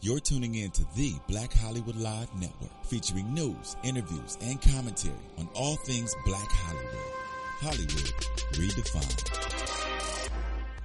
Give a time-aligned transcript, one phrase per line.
[0.00, 5.48] You're tuning in to the Black Hollywood Live Network, featuring news, interviews, and commentary on
[5.54, 7.12] all things Black Hollywood.
[7.58, 8.12] Hollywood
[8.52, 9.28] redefined.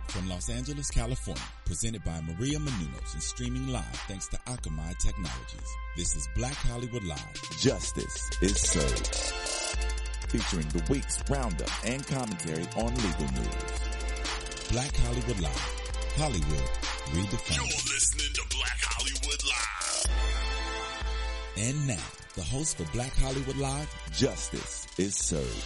[0.08, 5.70] From Los Angeles, California, presented by Maria Menounos and streaming live thanks to Akamai Technologies.
[5.96, 7.60] This is Black Hollywood Live.
[7.60, 9.16] Justice is served.
[10.30, 14.70] Featuring the week's roundup and commentary on legal news.
[14.72, 15.84] Black Hollywood Live.
[16.16, 16.70] Hollywood
[17.14, 17.58] redefined.
[17.58, 18.53] You're listening to
[21.56, 22.04] And now,
[22.34, 25.64] the host for Black Hollywood Live, Justice is Served.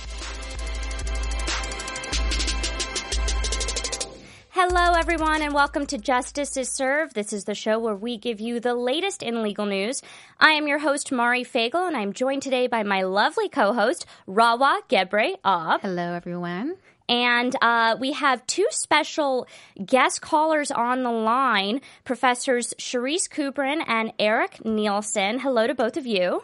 [4.50, 7.16] Hello, everyone, and welcome to Justice is Served.
[7.16, 10.02] This is the show where we give you the latest in legal news.
[10.42, 14.82] I am your host, Mari Fagel, and I'm joined today by my lovely co-host, Rawa
[14.90, 15.80] Gebre Ab.
[15.80, 16.76] Hello, everyone.
[17.10, 19.48] And uh, we have two special
[19.86, 25.40] guest callers on the line, Professors Charis Kubrin and Eric Nielson.
[25.40, 26.44] Hello to both of you.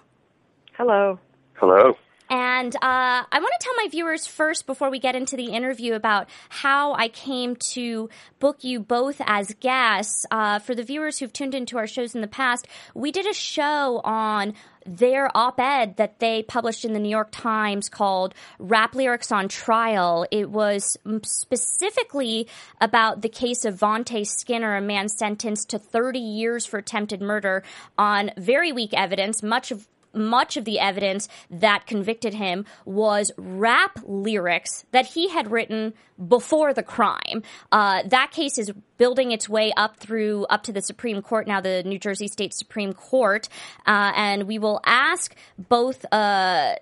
[0.73, 1.20] Hello.
[1.53, 1.97] Hello.
[2.30, 5.94] And uh, I want to tell my viewers first, before we get into the interview,
[5.94, 10.25] about how I came to book you both as guests.
[10.31, 13.33] Uh, for the viewers who've tuned into our shows in the past, we did a
[13.33, 14.55] show on
[14.86, 19.48] their op ed that they published in the New York Times called Rap Lyrics on
[19.48, 20.26] Trial.
[20.31, 22.48] It was specifically
[22.81, 27.64] about the case of Vonte Skinner, a man sentenced to 30 years for attempted murder
[27.98, 34.00] on very weak evidence, much of much of the evidence that convicted him was rap
[34.06, 35.94] lyrics that he had written
[36.28, 37.42] before the crime.
[37.72, 38.72] Uh, that case is
[39.04, 42.54] building its way up through up to the Supreme Court now, the New Jersey State
[42.54, 43.50] Supreme Court,
[43.86, 46.76] uh, and we will ask both uh,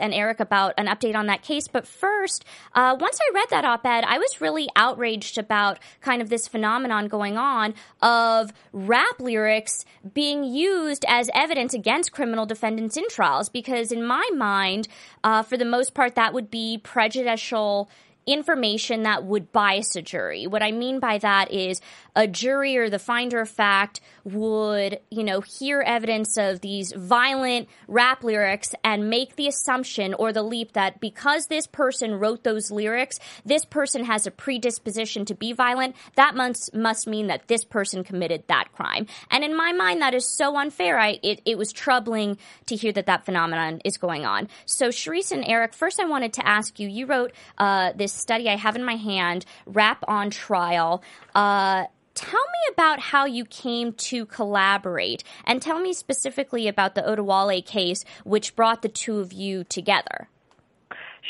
[0.00, 1.66] and Eric about an update on that case.
[1.66, 2.44] But first,
[2.76, 7.08] uh, once I read that op-ed, I was really outraged about kind of this phenomenon
[7.08, 13.48] going on of rap lyrics being used as evidence against criminal defendants in trials.
[13.48, 14.86] Because in my mind,
[15.24, 17.90] uh, for the most part, that would be prejudicial
[18.26, 20.46] information that would bias a jury.
[20.46, 21.80] What I mean by that is
[22.16, 27.68] a jury or the finder of fact would, you know, hear evidence of these violent
[27.86, 32.70] rap lyrics and make the assumption or the leap that because this person wrote those
[32.70, 35.94] lyrics, this person has a predisposition to be violent.
[36.16, 39.06] That must must mean that this person committed that crime.
[39.30, 40.98] And in my mind, that is so unfair.
[40.98, 44.48] I it, it was troubling to hear that that phenomenon is going on.
[44.64, 46.88] So, Charis and Eric, first I wanted to ask you.
[46.88, 51.02] You wrote uh, this study I have in my hand, Rap on Trial.
[51.34, 51.84] Uh,
[52.16, 57.64] tell me about how you came to collaborate and tell me specifically about the Oduwole
[57.64, 60.28] case, which brought the two of you together.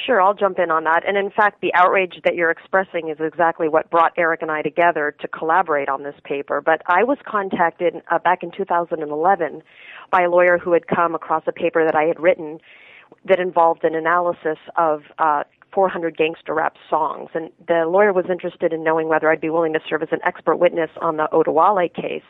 [0.04, 1.02] Sure, I'll jump in on that.
[1.06, 4.62] And in fact, the outrage that you're expressing is exactly what brought Eric and I
[4.62, 6.60] together to collaborate on this paper.
[6.60, 9.62] But I was contacted uh, back in 2011
[10.10, 12.60] by a lawyer who had come across a paper that I had written
[13.24, 15.44] that involved an analysis of uh,
[15.76, 17.28] 400 gangster rap songs.
[17.34, 20.20] And the lawyer was interested in knowing whether I'd be willing to serve as an
[20.24, 22.24] expert witness on the Oduwole case.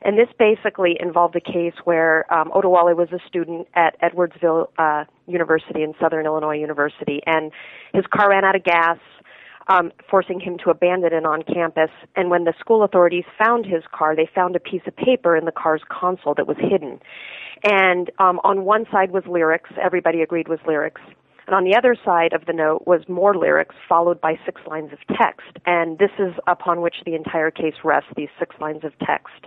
[0.00, 5.04] And this basically involved a case where um, Oduwole was a student at Edwardsville uh,
[5.26, 7.52] University in Southern Illinois University, and
[7.92, 8.98] his car ran out of gas.
[9.68, 11.90] Um, forcing him to abandon it on campus.
[12.14, 15.44] And when the school authorities found his car, they found a piece of paper in
[15.44, 17.00] the car's console that was hidden.
[17.64, 21.00] And um, on one side was lyrics, everybody agreed was lyrics.
[21.46, 24.92] And on the other side of the note was more lyrics followed by six lines
[24.92, 25.58] of text.
[25.64, 29.46] And this is upon which the entire case rests, these six lines of text.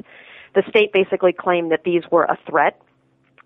[0.55, 2.81] The state basically claimed that these were a threat.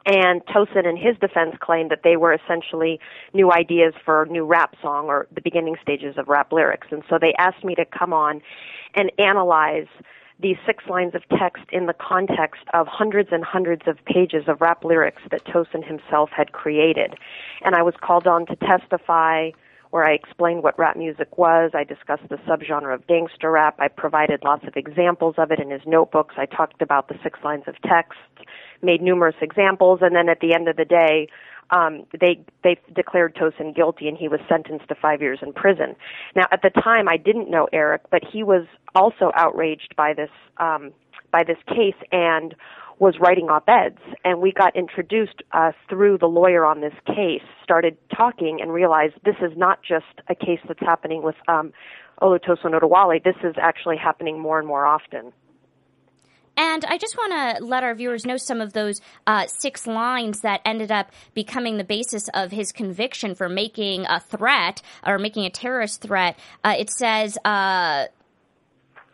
[0.05, 2.99] And Tosin, in his defense, claimed that they were essentially
[3.33, 6.87] new ideas for new rap song or the beginning stages of rap lyrics.
[6.91, 8.41] And so they asked me to come on
[8.95, 9.87] and analyze
[10.43, 14.61] these six lines of text in the context of hundreds and hundreds of pages of
[14.61, 17.15] rap lyrics that Tosin himself had created.
[17.63, 19.51] And I was called on to testify
[19.93, 21.69] where I explained what rap music was.
[21.75, 23.75] I discussed the subgenre of gangster rap.
[23.77, 26.33] I provided lots of examples of it in his notebooks.
[26.35, 28.17] I talked about the six lines of text,
[28.81, 31.27] made numerous examples, and then at the end of the day,
[31.69, 35.95] um, they they declared Tosin guilty, and he was sentenced to five years in prison.
[36.35, 40.31] Now, at the time, I didn't know Eric, but he was also outraged by this
[40.57, 40.91] um,
[41.31, 42.55] by this case and
[42.99, 47.97] was writing op-eds and we got introduced uh, through the lawyer on this case started
[48.15, 51.71] talking and realized this is not just a case that's happening with um,
[52.21, 55.33] Olutosin Oduwole this is actually happening more and more often
[56.55, 60.41] and I just want to let our viewers know some of those uh, six lines
[60.41, 65.45] that ended up becoming the basis of his conviction for making a threat or making
[65.45, 66.37] a terrorist threat.
[66.63, 68.05] Uh, it says, uh,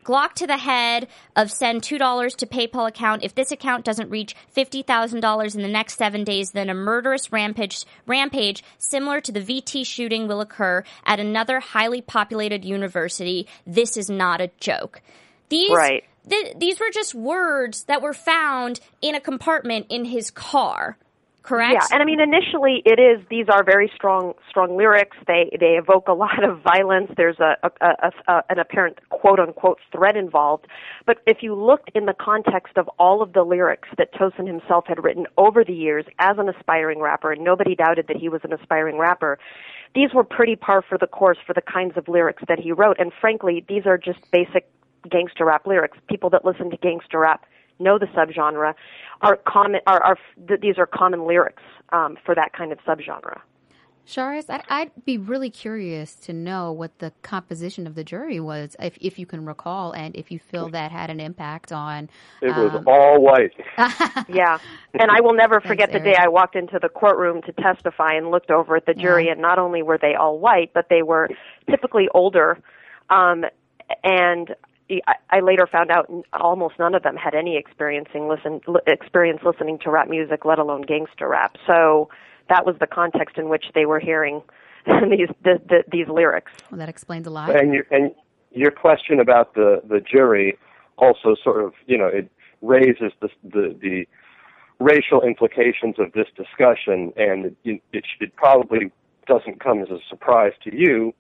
[0.04, 3.24] Glock to the head of send $2 to PayPal account.
[3.24, 7.86] If this account doesn't reach $50,000 in the next seven days, then a murderous rampage,
[8.08, 13.48] rampage similar to the VT shooting will occur at another highly populated university.
[13.68, 15.02] This is not a joke.
[15.50, 16.04] These, Right.
[16.30, 20.98] th- these were just words that were found in a compartment in his car.
[21.42, 21.74] Correct?
[21.74, 25.18] Yeah, and I mean initially it is these are very strong strong lyrics.
[25.26, 27.12] They they evoke a lot of violence.
[27.16, 30.68] There's a, a, a, a an apparent quote unquote threat involved.
[31.06, 34.86] But if you looked in the context of all of the lyrics that Tosin himself
[34.88, 38.42] had written over the years as an aspiring rapper, and nobody doubted that he was
[38.44, 39.40] an aspiring rapper,
[39.96, 42.98] these were pretty par for the course for the kinds of lyrics that he wrote.
[43.00, 44.70] And frankly, these are just basic
[45.10, 45.98] gangster rap lyrics.
[46.10, 47.46] People that listen to gangster rap
[47.80, 48.74] know the subgenre
[49.22, 50.18] are common are, are
[50.48, 53.40] th- these are common lyrics um, for that kind of subgenre.
[54.06, 58.76] Charis, I'd, I'd be really curious to know what the composition of the jury was,
[58.80, 62.10] if, if you can recall, and if you feel that had an impact on.
[62.42, 63.52] It was um, all white.
[64.28, 64.58] Yeah,
[65.00, 66.16] and I will never forget the Eric.
[66.16, 69.34] day I walked into the courtroom to testify and looked over at the jury, Yeah.
[69.34, 71.30] and not only were they all white, but they were
[71.70, 72.58] typically older,
[73.12, 73.46] um,
[74.04, 74.56] and
[74.90, 79.80] I, I later found out almost none of them had any experiencing listen experience listening
[79.80, 81.58] to rap music, let alone gangster rap.
[81.68, 82.10] So
[82.50, 84.42] that was the context in which they were hearing
[84.86, 86.52] these the, the, these lyrics.
[86.72, 87.56] well, that explains a lot.
[87.56, 88.12] And your and
[88.52, 90.58] your question about the the jury
[90.98, 92.32] also sort of you know it
[92.62, 94.08] raises the the, the
[94.80, 98.92] racial implications of this discussion, and it, it, it probably
[99.28, 101.14] doesn't come as a surprise to you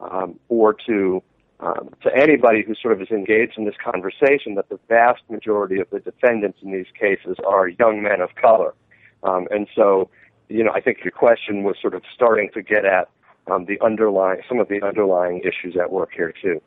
[0.00, 1.22] um, or to
[1.60, 5.80] um, to anybody who sort of is engaged in this conversation that the vast majority
[5.80, 8.74] of the defendants in these cases are young men of color,
[9.22, 10.10] um, and so
[10.48, 13.08] you know I think your question was sort of starting to get at
[13.50, 16.60] um, the underlying some of the underlying issues at work here too.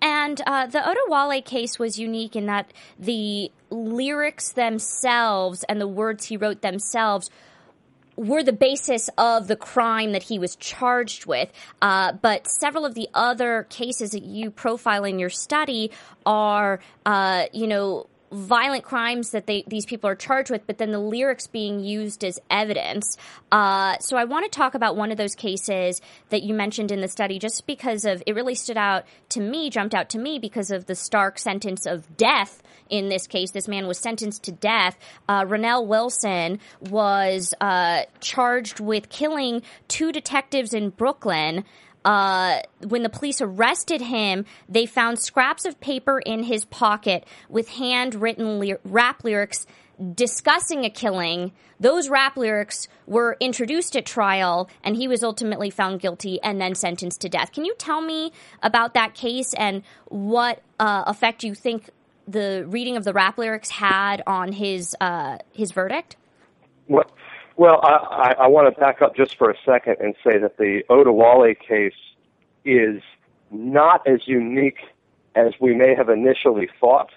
[0.00, 6.26] And uh, the Oduwole case was unique in that the lyrics themselves and the words
[6.26, 7.30] he wrote themselves
[8.16, 11.50] were the basis of the crime that he was charged with.
[11.80, 15.90] Uh, but several of the other cases that you profile in your study
[16.26, 20.90] are, uh, you know, violent crimes that they these people are charged with, but then
[20.90, 23.16] the lyrics being used as evidence.
[23.50, 26.00] Uh, so I want to talk about one of those cases
[26.30, 29.70] that you mentioned in the study, just because of it really stood out to me,
[29.70, 32.62] jumped out to me because of the stark sentence of death.
[32.88, 34.98] In this case, this man was sentenced to death.
[35.28, 41.64] Uh, Wilson was uh, charged with killing two detectives in Brooklyn
[42.04, 47.68] uh, when the police arrested him, they found scraps of paper in his pocket with
[47.70, 49.66] handwritten ly- rap lyrics
[50.14, 51.52] discussing a killing.
[51.78, 56.74] Those rap lyrics were introduced at trial, and he was ultimately found guilty and then
[56.74, 57.52] sentenced to death.
[57.52, 58.32] Can you tell me
[58.62, 61.90] about that case and what uh, effect you think
[62.26, 66.16] the reading of the rap lyrics had on his uh, his verdict?
[66.88, 67.10] Well,
[67.56, 70.56] well, I, I, I want to back up just for a second and say that
[70.56, 71.94] the Oduwole case
[72.64, 73.02] is
[73.50, 74.80] not as unique
[75.34, 77.10] as we may have initially thought.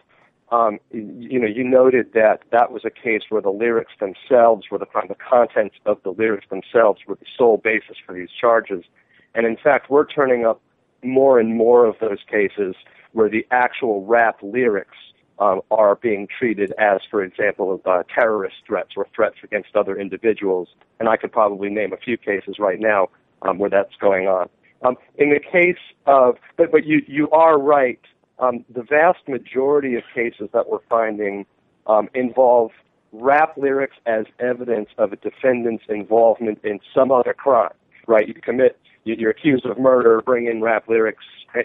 [0.51, 4.77] Um, you know, you noted that that was a case where the lyrics themselves were
[4.77, 8.85] the the contents of the lyrics themselves were the sole basis for these charges,
[9.33, 10.61] and in fact, we're turning up
[11.03, 12.75] more and more of those cases
[13.13, 14.97] where the actual rap lyrics
[15.39, 20.69] um, are being treated as, for example, uh, terrorist threats or threats against other individuals.
[20.99, 23.09] And I could probably name a few cases right now
[23.41, 24.49] um, where that's going on.
[24.83, 27.99] Um, in the case of, but, but you, you are right.
[28.39, 31.45] Um, the vast majority of cases that we're finding
[31.87, 32.71] um, involve
[33.11, 37.73] rap lyrics as evidence of a defendant's involvement in some other crime.
[38.07, 38.27] Right?
[38.27, 41.23] You commit, you- you're accused of murder, bring in rap lyrics,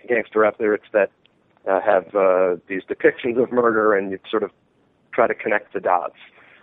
[0.08, 1.10] gangster rap lyrics that
[1.68, 4.50] uh, have uh, these depictions of murder, and you sort of
[5.12, 6.16] try to connect the dots.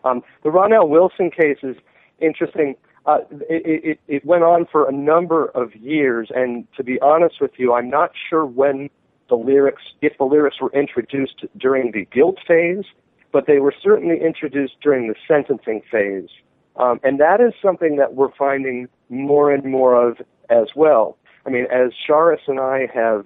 [0.03, 1.75] Um, the Ronell Wilson case is
[2.19, 2.75] interesting.
[3.05, 7.35] Uh, it, it, it went on for a number of years, and to be honest
[7.39, 8.89] with you, I'm not sure when
[9.29, 12.85] the lyrics, if the lyrics were introduced during the guilt phase,
[13.31, 16.29] but they were certainly introduced during the sentencing phase.
[16.77, 20.17] Um, and that is something that we're finding more and more of
[20.49, 21.17] as well.
[21.45, 23.25] I mean, as Charis and I have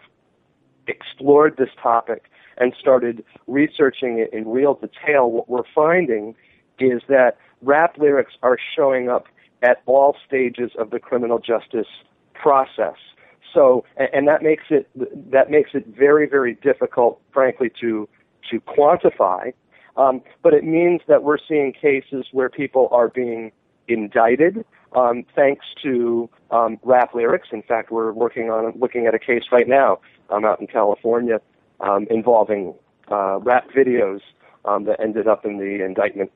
[0.88, 6.36] explored this topic and started researching it in real detail, what we're finding
[6.80, 9.26] is that rap lyrics are showing up
[9.62, 11.88] at all stages of the criminal justice
[12.34, 12.96] process.
[13.54, 14.90] So, and, that makes it
[15.32, 18.08] that makes it very, very difficult, frankly, to
[18.50, 19.54] to quantify.
[19.98, 23.52] Um, but it means that we're seeing cases where people are being
[23.88, 27.50] indicted um, thanks to um, rap lyrics.
[27.52, 31.40] In fact, we're working on looking at a case right now um, out in California
[31.80, 32.74] um, involving
[33.10, 34.22] uh, rap videos
[34.66, 36.32] um, that ended up in the indictment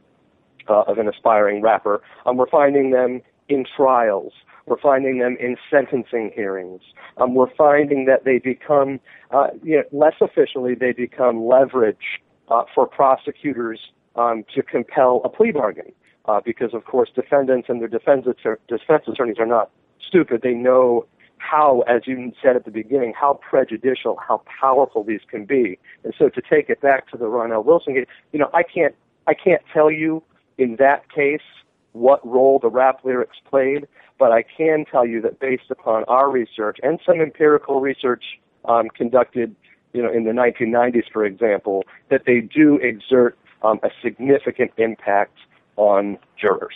[0.69, 2.01] uh, of an aspiring rapper.
[2.25, 4.33] Um, we're finding them in trials.
[4.65, 6.81] We're finding them in sentencing hearings.
[7.17, 8.99] Um, we're finding that they become,
[9.31, 13.79] uh, you know, less officially, they become leverage uh, for prosecutors
[14.15, 15.91] um, to compel a plea bargain.
[16.27, 18.25] Uh, because, of course, defendants and their defense,
[18.67, 19.69] defense attorneys are not
[20.07, 20.41] stupid.
[20.41, 21.05] They know
[21.37, 25.77] how, as you said at the beginning, how prejudicial, how powerful these can be.
[26.03, 28.95] And so to take it back to the Ronell Wilson case, you know, I can't,
[29.27, 30.23] I can't tell you
[30.57, 31.41] in that case
[31.91, 36.29] what role the rap lyrics played, but I can tell you that based upon our
[36.29, 38.23] research and some empirical research
[38.65, 39.55] um, conducted,
[39.93, 45.37] you know, in the 1990s, for example, that they do exert um, a significant impact
[45.77, 46.75] on jurors.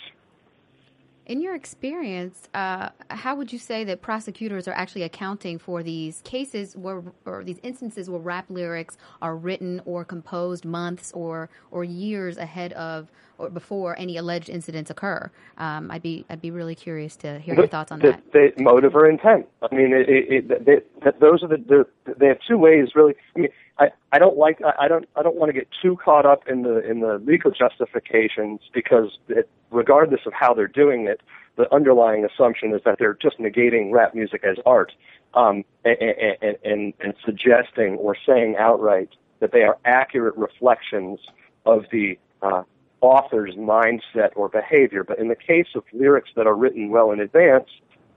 [1.26, 6.22] In your experience, uh, how would you say that prosecutors are actually accounting for these
[6.22, 11.84] cases where, or these instances where rap lyrics are written or composed months or or
[11.84, 15.30] years ahead of or before any alleged incidents occur?
[15.56, 18.56] Um, I'd be I'd be really curious to hear your thoughts on the, that.
[18.56, 19.46] The motive or intent.
[19.62, 21.86] I mean, it, it, it, they, those are the
[22.18, 23.14] they have two ways really.
[23.36, 23.50] I mean,
[23.80, 26.62] I, I don't like I don't I don't want to get too caught up in
[26.62, 31.22] the in the legal justifications because it, regardless of how they're doing it,
[31.56, 34.92] the underlying assumption is that they're just negating rap music as art
[35.32, 35.96] um, and,
[36.42, 39.08] and, and, and suggesting or saying outright
[39.40, 41.18] that they are accurate reflections
[41.64, 42.62] of the uh,
[43.00, 45.04] author's mindset or behavior.
[45.04, 47.70] But in the case of lyrics that are written well in advance,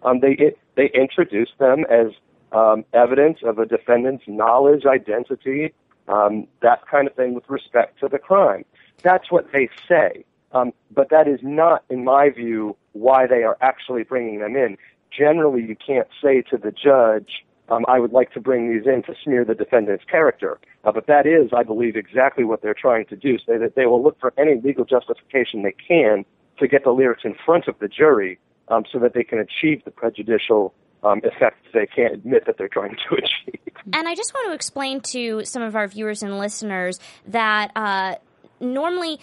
[0.03, 2.07] um, they it, they introduce them as
[2.53, 5.73] um, evidence of a defendant's knowledge, identity,
[6.07, 8.63] um, that kind of thing with respect to the crime.
[9.01, 10.25] That's what they say.
[10.51, 14.77] Um, but that is not, in my view, why they are actually bringing them in.
[15.11, 19.03] Generally, you can't say to the judge, um, I would like to bring these in
[19.03, 20.59] to smear the defendant's character.
[20.83, 23.37] Uh, but that is, I believe, exactly what they're trying to do.
[23.39, 26.25] So that they will look for any legal justification they can
[26.59, 29.83] to get the lyrics in front of the jury um, so that they can achieve
[29.85, 33.59] the prejudicial um, effects they can't admit that they're trying to achieve.
[33.91, 38.15] And I just want to explain to some of our viewers and listeners that uh,
[38.59, 39.19] normally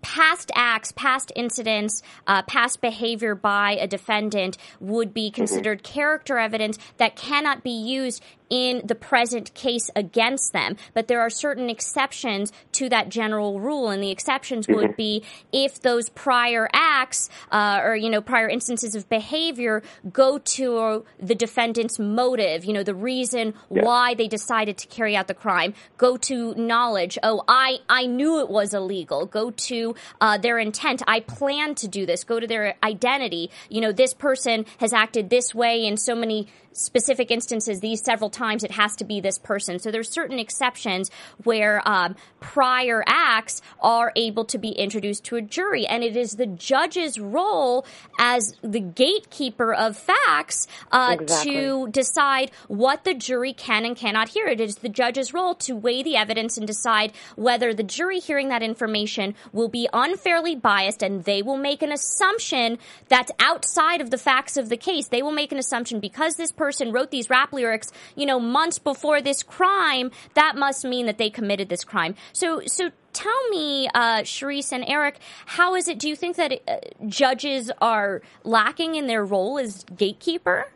[0.00, 6.78] past acts, past incidents, uh, past behavior by a defendant would be considered character evidence
[6.96, 10.76] that cannot be used in the present case against them.
[10.94, 14.96] But there are certain exceptions to that general rule, and the exceptions would mm-hmm.
[14.96, 15.22] be
[15.52, 21.34] if those prior acts uh, or you know prior instances of behavior go to the
[21.34, 23.84] defendant's motive, you know the reason yeah.
[23.84, 27.18] why they decided to carry out the crime, go to knowledge.
[27.22, 29.26] Oh, I I knew it was illegal.
[29.26, 31.02] Go to uh, their intent.
[31.06, 32.24] I plan to do this.
[32.24, 33.50] Go to their identity.
[33.68, 38.30] You know this person has acted this way in so many specific instances, these several
[38.36, 39.78] times, it has to be this person.
[39.78, 41.10] So there's certain exceptions
[41.42, 46.36] where um, prior acts are able to be introduced to a jury, and it is
[46.36, 47.86] the judge's role
[48.18, 51.52] as the gatekeeper of facts uh, exactly.
[51.52, 54.46] to decide what the jury can and cannot hear.
[54.46, 58.48] It is the judge's role to weigh the evidence and decide whether the jury hearing
[58.50, 62.78] that information will be unfairly biased, and they will make an assumption
[63.08, 65.08] that's outside of the facts of the case.
[65.08, 68.78] They will make an assumption because this person wrote these rap lyrics, you know, months
[68.78, 72.14] before this crime, that must mean that they committed this crime.
[72.32, 75.98] So, so tell me, uh, Charis and Eric, how is it?
[75.98, 80.66] Do you think that uh, judges are lacking in their role as gatekeeper?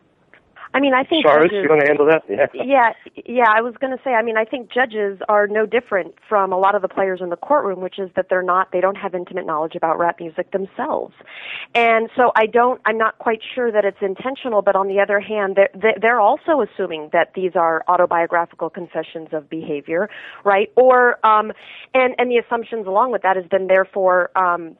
[0.73, 2.23] I mean, I think Charles, judges, you want to handle that?
[2.29, 2.47] Yeah.
[2.55, 2.93] Yeah,
[3.27, 3.49] yeah.
[3.49, 4.11] I was going to say.
[4.11, 7.31] I mean, I think judges are no different from a lot of the players in
[7.31, 8.71] the courtroom, which is that they're not.
[8.73, 11.15] They don't have intimate knowledge about rap music themselves,
[11.75, 12.81] and so I don't.
[12.85, 14.62] I'm not quite sure that it's intentional.
[14.62, 19.50] But on the other hand, they're they're also assuming that these are autobiographical confessions of
[19.50, 20.09] behavior,
[20.45, 20.71] right?
[20.77, 21.53] Or um,
[21.95, 24.77] and and the assumptions along with that is then therefore um,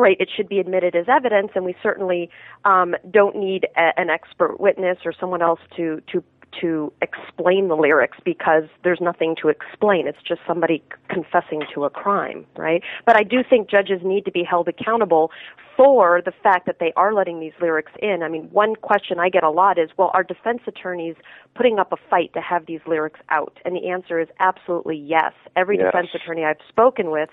[0.00, 2.30] right, it should be admitted as evidence, and we certainly
[2.64, 6.24] um, don't need a, an expert witness or someone else to to
[6.60, 10.08] to explain the lyrics because there's nothing to explain.
[10.08, 12.82] It's just somebody confessing to a crime, right?
[13.06, 15.30] But I do think judges need to be held accountable
[15.76, 18.22] for the fact that they are letting these lyrics in.
[18.22, 21.14] I mean, one question I get a lot is, well, are defense attorneys
[21.54, 23.58] putting up a fight to have these lyrics out?
[23.64, 25.32] And the answer is absolutely yes.
[25.56, 25.86] Every yes.
[25.86, 27.30] defense attorney I've spoken with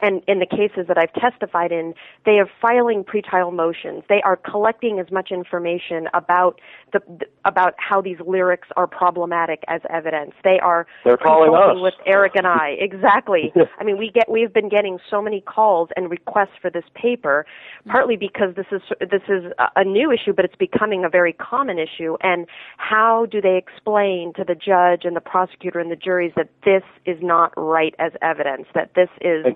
[0.00, 4.02] and in the cases that I've testified in, they are filing pretrial motions.
[4.08, 6.60] They are collecting as much information about
[6.92, 7.00] the
[7.44, 10.32] about how these lyrics are problematic as evidence.
[10.42, 11.82] They are They're calling us.
[11.82, 12.76] with Eric and I.
[12.78, 13.52] Exactly.
[13.78, 17.46] I mean, we get we've been getting so many calls and requests for this paper
[17.88, 21.78] partly because this is this is a new issue, but it's becoming a very common
[21.78, 22.16] issue.
[22.22, 22.46] And
[22.76, 26.82] how do they explain to the judge and the prosecutor and the juries that this
[27.06, 29.46] is not right as evidence, that this is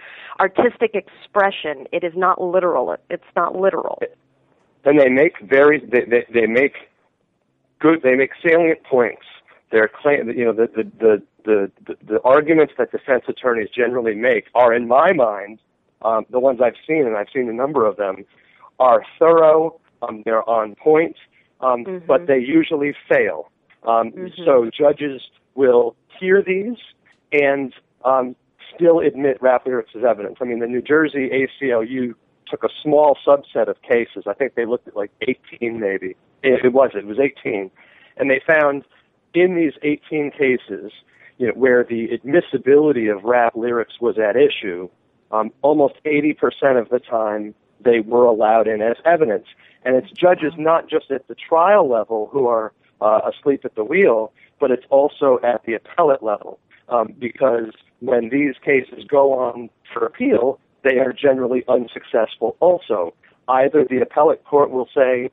[0.41, 1.87] artistic expression?
[1.93, 2.97] It is not literal.
[3.11, 4.01] It's not literal.
[4.85, 6.75] And they make very they, they, they make
[7.79, 9.23] good they make salient points.
[9.71, 14.15] Their claim, you know, the the, the the the the arguments that defense attorneys generally
[14.15, 15.59] make are, in my mind,
[16.03, 18.25] um, the ones I've seen, and I've seen a number of them,
[18.79, 19.79] are thorough.
[20.01, 21.17] Um, they're on point,
[21.61, 22.07] um, Mm-hmm.
[22.07, 23.51] but they usually fail.
[23.83, 24.45] Um, Mhm.
[24.45, 25.21] So judges
[25.55, 26.77] will hear these
[27.33, 28.37] and um,
[28.75, 30.37] still admit rap lyrics as evidence.
[30.41, 32.15] I mean, the New Jersey ACLU
[32.47, 34.25] took a small subset of cases.
[34.27, 36.17] I think they looked at like 18, maybe.
[36.43, 36.91] It, it was.
[36.95, 37.71] It was 18,
[38.17, 38.85] and they found
[39.35, 40.93] in these 18 cases,
[41.37, 44.89] you know, where the admissibility of rap lyrics was at issue,
[45.31, 49.47] um, almost 80% of the time they were allowed in as evidence.
[49.85, 53.85] And it's judges not just at the trial level who are uh, asleep at the
[53.85, 56.59] wheel, but it's also at the appellate level.
[56.89, 63.13] Um, because when these cases go on for appeal, they are generally unsuccessful also.
[63.49, 65.31] Either the appellate court will say,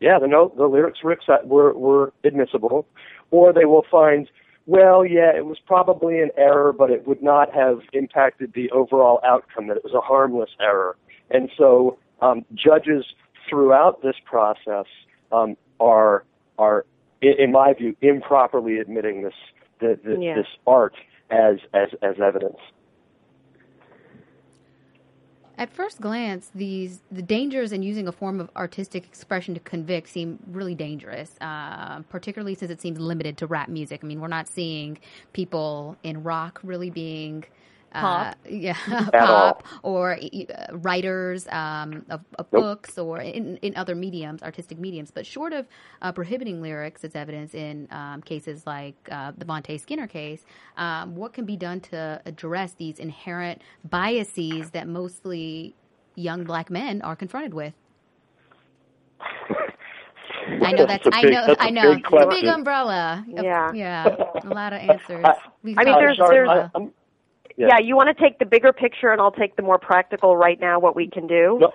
[0.00, 2.86] yeah, the, the lyrics were, were, were admissible,
[3.30, 4.28] or they will find,
[4.66, 9.20] well, yeah, it was probably an error, but it would not have impacted the overall
[9.24, 10.96] outcome, that it was a harmless error.
[11.30, 13.04] And so um, judges
[13.48, 14.86] throughout this process
[15.32, 16.24] um, are,
[16.58, 16.84] are,
[17.22, 19.34] in my view, improperly admitting this,
[19.80, 20.34] the, the, Yeah.
[20.34, 20.94] this art
[21.30, 22.58] as, as, as evidence.
[25.56, 30.08] At first glance, these the dangers in using a form of artistic expression to convict
[30.08, 34.04] seem really dangerous, uh, particularly since it seems limited to rap music.
[34.04, 35.00] I mean, we're not seeing
[35.32, 37.44] people in rock really being.
[37.94, 38.36] Uh, Pop.
[38.48, 42.62] yeah, At pop or uh, writers um, of, of Nope.
[42.62, 45.10] books or in, in other mediums, artistic mediums.
[45.10, 45.66] But short of
[46.02, 50.44] uh, prohibiting lyrics as evidence in um, cases like uh, the Vonte Skinner case,
[50.76, 55.74] um, what can be done to address these inherent biases that mostly
[56.14, 57.72] young black men are confronted with?
[59.20, 62.44] I know that's, a I big- know that's a I know big it's a big
[62.46, 63.24] umbrella.
[63.28, 63.72] Yeah.
[63.72, 64.06] yeah,
[64.44, 65.24] a lot of answers.
[65.62, 66.70] We I mean, there's- about there's-
[67.58, 67.72] umbrella.
[67.74, 67.86] I'm- Yeah.
[67.86, 70.78] you want to take the bigger picture, and I'll take the more practical right now.
[70.78, 71.58] What we can do.
[71.60, 71.72] No,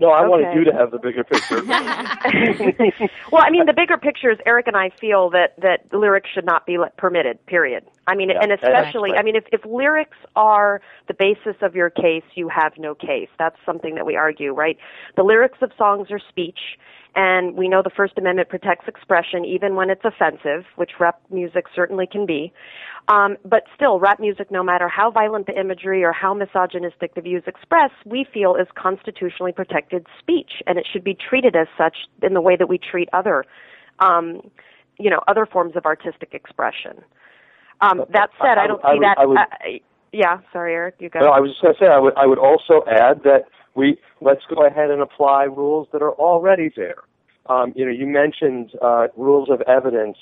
[0.00, 1.62] no, I wanted you to have the bigger picture.
[3.30, 6.44] well, I mean, the bigger picture is Eric and I feel that that lyrics should
[6.44, 7.44] not be let, permitted.
[7.46, 7.84] Period.
[8.08, 9.20] I mean, Yeah, and especially, right.
[9.20, 13.28] I mean, if if lyrics are the basis of your case, you have no case.
[13.38, 14.76] That's something that we argue, right?
[15.16, 16.78] The lyrics of songs are speech.
[17.16, 21.66] And we know the First Amendment protects expression even when it's offensive, which rap music
[21.74, 22.52] certainly can be.
[23.08, 27.20] Um, but still, rap music, no matter how violent the imagery or how misogynistic the
[27.20, 31.96] views express, we feel is constitutionally protected speech, and it should be treated as such
[32.22, 33.44] in the way that we treat other,
[34.00, 34.40] um,
[34.98, 37.04] you know, other forms of artistic expression.
[37.80, 39.18] Um, that said, I, I- don't I see would- that.
[39.18, 39.44] I would- uh,
[40.14, 41.20] yeah, sorry, Eric, you go.
[41.20, 43.98] No, I was just going to say I would I would also add that we
[44.20, 47.02] let's go ahead and apply rules that are already there.
[47.46, 50.16] Um, you know, you mentioned uh, rules of evidence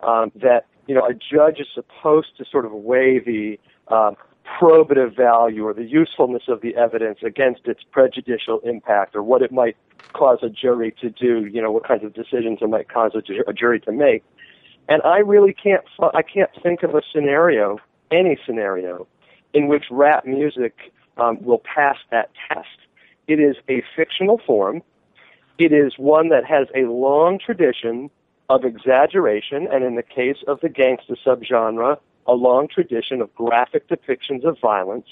[0.00, 4.12] um, that you know a judge is supposed to sort of weigh the uh,
[4.60, 9.52] probative value or the usefulness of the evidence against its prejudicial impact or what it
[9.52, 9.76] might
[10.14, 11.46] cause a jury to do.
[11.46, 14.24] You know, what kinds of decisions it might cause a, a jury to make.
[14.88, 17.78] And I really can't I can't think of a scenario,
[18.10, 19.06] any scenario,
[19.52, 22.68] in which rap music um, will pass that test.
[23.26, 24.82] It is a fictional form.
[25.58, 28.10] It is one that has a long tradition
[28.48, 33.88] of exaggeration, and in the case of the gangsta subgenre, a long tradition of graphic
[33.88, 35.06] depictions of violence.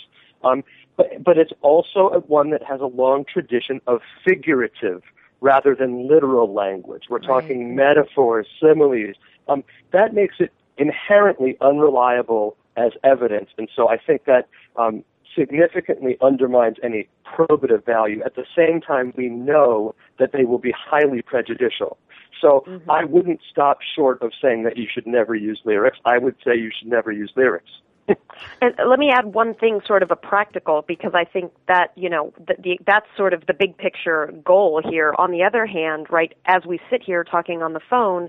[0.44, 0.62] Um,
[0.96, 5.03] but, but it's also one that has a long tradition of figurative
[5.40, 7.05] rather than literal language.
[7.11, 9.16] We're talking metaphors, similes.
[9.49, 15.04] Um, that makes it inherently unreliable as evidence, and so I think that um,
[15.36, 18.22] significantly undermines any probative value.
[18.24, 21.98] At the same time, we know that they will be highly prejudicial.
[22.40, 25.98] So I wouldn't stop short of saying that you should never use lyrics.
[26.04, 27.70] I would say you should never use lyrics.
[28.60, 32.08] And let me add one thing, sort of a practical, because I think that you
[32.08, 35.14] know the, the, that's sort of the big picture goal here.
[35.18, 38.28] On the other hand, right, as we sit here talking on the phone,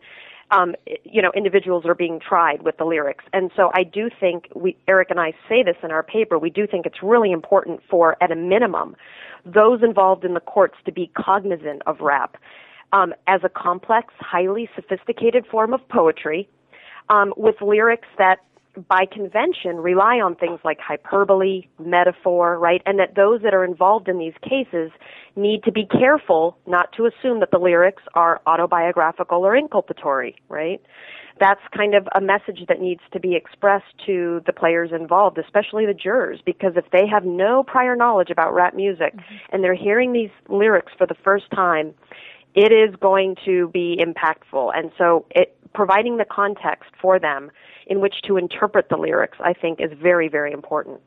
[0.51, 4.47] um, you know, individuals are being tried with the lyrics, and so I do think
[4.55, 6.39] we, Eric and I say this in our paper.
[6.39, 8.95] We do think it's really important for, at a minimum,
[9.45, 12.37] those involved in the courts to be cognizant of rap
[12.93, 16.47] um, as a complex, highly sophisticated form of poetry
[17.09, 18.39] um, with lyrics that
[18.87, 22.81] by convention rely on things like hyperbole, metaphor, right?
[22.85, 24.91] And that those that are involved in these cases
[25.35, 30.81] need to be careful not to assume that the lyrics are autobiographical or inculpatory, right?
[31.39, 35.85] That's kind of a message that needs to be expressed to the players involved, especially
[35.85, 39.35] the jurors, because if they have no prior knowledge about rap music mm-hmm.
[39.51, 41.93] and they're hearing these lyrics for the first time,
[42.55, 44.71] it is going to be impactful.
[44.75, 47.51] And so it providing the context for them
[47.85, 50.99] in which to interpret the lyrics, I think, is very, very important.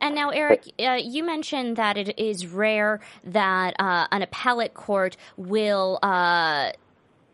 [0.00, 5.16] And now, Eric, uh, you mentioned that it is rare that uh, an appellate court
[5.36, 5.98] will.
[6.02, 6.72] Uh,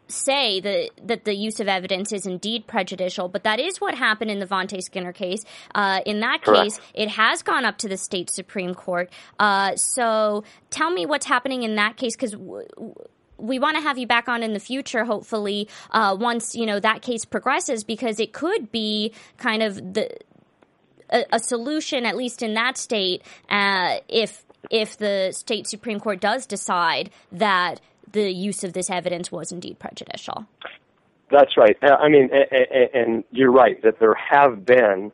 [0.09, 4.31] say that that the use of evidence is indeed prejudicial, but that is what happened
[4.31, 5.44] in the Vonte Skinner case.
[5.74, 6.62] Uh, in that Correct.
[6.62, 9.11] case, it has gone up to the state supreme court.
[9.40, 12.33] Uh, so, tell me what's happening in that case, because.
[12.33, 12.68] W-
[13.38, 16.81] we want to have you back on in the future, hopefully, uh, once you know
[16.81, 20.11] that case progresses, because it could be kind of the
[21.11, 26.20] a, a solution, at least in that state, uh, if if the state supreme court
[26.20, 27.81] does decide that
[28.12, 30.46] the use of this evidence was indeed prejudicial.
[31.31, 31.77] That's right.
[31.83, 32.31] Uh, I mean,
[32.94, 35.12] and you're right that there have been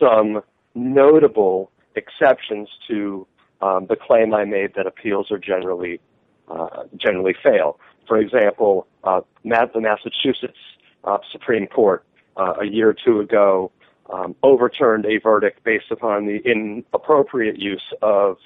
[0.00, 0.42] some
[0.74, 3.26] notable exceptions to
[3.62, 6.00] um, the claim I made that appeals are generally
[6.48, 7.78] uh, generally fail.
[8.06, 10.58] For example, uh, the Massachusetts
[11.04, 12.04] uh, Supreme Court
[12.36, 13.72] uh, a year or two ago
[14.12, 18.36] um, overturned a verdict based upon the inappropriate use of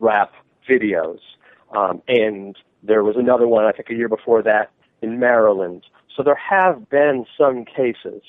[0.00, 0.32] rap
[0.68, 1.20] videos.
[1.74, 4.70] Um, and there was another one, I think, a year before that
[5.02, 5.84] in Maryland.
[6.14, 8.22] So there have been some cases.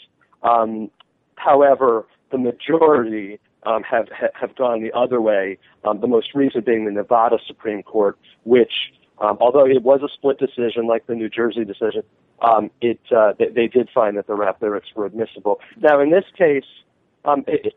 [0.44, 0.90] Um,
[1.36, 4.08] however, the majority um, have
[4.40, 5.58] have gone the other way.
[5.84, 10.10] Um, the most recent being the Nevada Supreme Court, which um, although it was a
[10.14, 12.04] split decision like the New Jersey decision,
[12.42, 15.60] um, it uh, they, they did find that the rap lyrics were admissible.
[15.78, 16.64] Now, in this case,
[17.26, 17.74] um, it, it,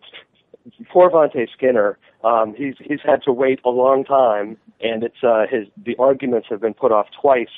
[0.91, 5.47] poor Vonte Skinner, um, he's he's had to wait a long time, and it's uh,
[5.51, 7.49] his the arguments have been put off twice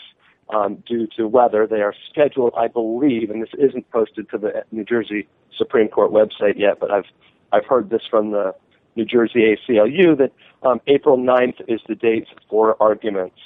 [0.48, 1.66] um, due to weather.
[1.66, 6.10] They are scheduled, I believe, and this isn't posted to the New Jersey Supreme Court
[6.10, 7.06] website yet, but I've
[7.52, 8.54] I've heard this from the
[8.96, 13.36] New Jersey ACLU that um, April 9th is the date for arguments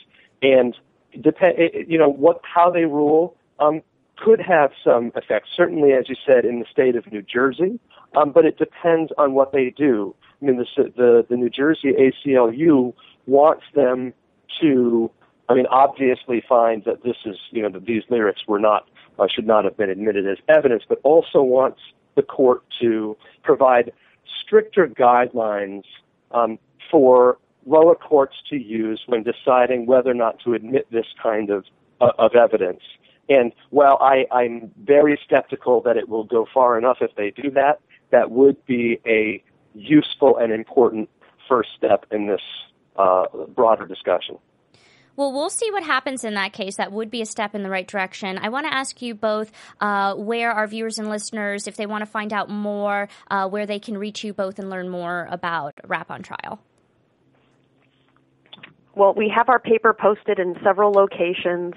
[0.42, 0.76] and
[1.20, 1.54] depend,
[1.86, 3.82] you know, what how they rule um,
[4.16, 5.48] could have some effect.
[5.56, 7.78] Certainly, as you said, in the state of New Jersey,
[8.16, 10.14] um, but it depends on what they do.
[10.40, 12.94] I mean, the the, the New Jersey ACLU
[13.26, 14.12] wants them
[14.60, 15.10] to,
[15.48, 19.26] I mean, obviously find that this is, you know, that these lyrics were not uh,
[19.28, 21.80] should not have been admitted as evidence, but also wants
[22.14, 23.92] the court to provide
[24.42, 25.84] stricter guidelines
[26.32, 26.58] um,
[26.90, 31.64] for lower courts to use when deciding whether or not to admit this kind of
[32.00, 32.80] uh, of evidence.
[33.28, 37.50] And while I, I'm very skeptical that it will go far enough if they do
[37.50, 39.42] that, that would be a
[39.74, 41.10] useful and important
[41.46, 42.40] first step in this
[42.96, 44.38] uh, broader discussion.
[45.16, 46.76] Well, we'll see what happens in that case.
[46.76, 48.38] That would be a step in the right direction.
[48.38, 49.50] I want to ask you both
[49.80, 53.66] uh, where our viewers and listeners, if they want to find out more, uh, where
[53.66, 56.60] they can reach you both and learn more about Rap on Trial.
[58.98, 61.74] Well, we have our paper posted in several locations,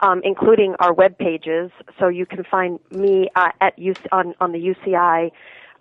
[0.00, 1.70] um, including our web pages.
[1.98, 5.30] So you can find me uh, at UC, on, on the UCI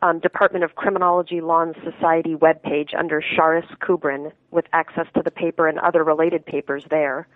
[0.02, 5.32] um, Department of Criminology Law and Society webpage under Charis Kubrin with access to the
[5.32, 7.30] paper and other related papers there.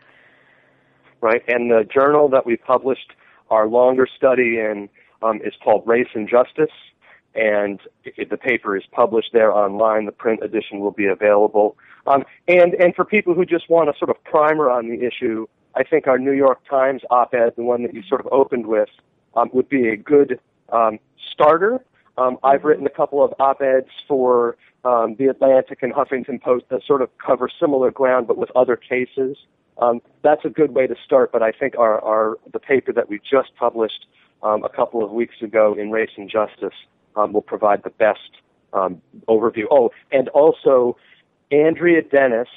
[1.21, 3.13] Right, and the journal that we published
[3.49, 4.89] our longer study in
[5.21, 6.75] um, is called Race and Justice,
[7.37, 7.79] and
[8.29, 10.05] the paper is published there online.
[10.05, 11.77] The print edition will be available.
[12.07, 15.47] Um, and and for people who just want a sort of primer on the issue,
[15.75, 18.89] I think our New York Times op-ed, the one that you sort of opened with,
[19.35, 20.39] um, would be a good
[20.73, 20.99] um,
[21.31, 21.83] starter.
[22.17, 26.81] Um, I've written a couple of op-eds for um, the Atlantic and Huffington Post that
[26.83, 29.37] sort of cover similar ground, but with other cases.
[29.79, 31.31] Um, that's a good way to start.
[31.31, 34.07] But I think our, our the paper that we just published
[34.41, 36.73] a couple of weeks ago in Race and Justice
[37.17, 38.31] um, will provide the best
[38.73, 39.65] um, overview.
[39.71, 40.97] Oh, and also
[41.51, 42.47] Andrea Dennis,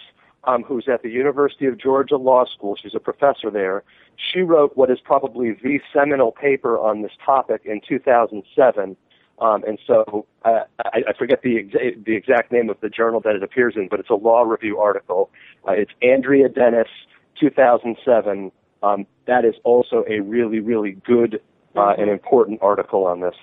[0.45, 3.83] um, who's at the University of Georgia Law School, she's a professor there.
[4.17, 8.97] She wrote what is probably the seminal paper on this topic in 2007.
[9.39, 13.21] Um, and so uh, I, I forget the, exa- the exact name of the journal
[13.21, 15.31] that it appears in, but it's a law review article.
[15.67, 16.89] Uh, it's Andrea Dennis,
[17.39, 18.53] 2007.
[18.83, 21.41] Um, that is also a really, really good
[21.77, 23.35] uh, and important article on this.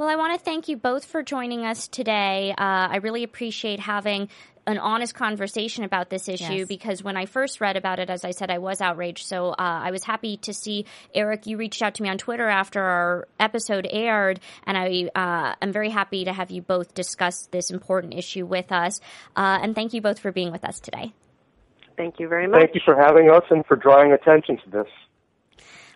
[0.00, 2.54] Well, I want to thank you both for joining us today.
[2.56, 4.30] Uh, I really appreciate having
[4.66, 6.68] an honest conversation about this issue Yes.
[6.68, 9.26] because when I first read about it, as I said, I was outraged.
[9.26, 11.46] So uh, I was happy to see Eric.
[11.46, 15.70] You reached out to me on Twitter after our episode aired, and I uh, am
[15.70, 19.00] very happy to have you both discuss this important issue with us.
[19.36, 21.12] Uh, and thank you both for being with us today.
[21.98, 22.58] Thank you very much.
[22.58, 24.88] Thank you for having us and for drawing attention to this.